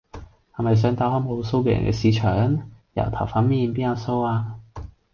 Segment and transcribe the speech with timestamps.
[0.55, 2.71] 係咪想打開無鬚嘅人嘅巿場？
[2.93, 4.55] 油頭粉面，邊有鬚呀？